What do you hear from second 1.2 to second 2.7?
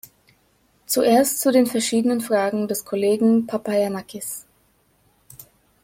zu den verschiedenen Fragen